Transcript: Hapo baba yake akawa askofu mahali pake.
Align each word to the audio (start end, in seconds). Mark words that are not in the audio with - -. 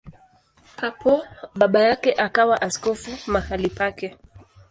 Hapo 0.77 1.23
baba 1.59 1.79
yake 1.79 2.11
akawa 2.13 2.61
askofu 2.61 3.31
mahali 3.31 3.69
pake. 3.69 4.17